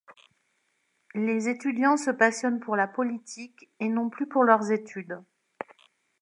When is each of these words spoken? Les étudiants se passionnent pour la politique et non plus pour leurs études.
Les 1.13 1.47
étudiants 1.47 1.95
se 1.95 2.09
passionnent 2.09 2.59
pour 2.59 2.75
la 2.75 2.87
politique 2.87 3.69
et 3.79 3.87
non 3.87 4.09
plus 4.09 4.25
pour 4.25 4.43
leurs 4.43 4.71
études. 4.71 5.21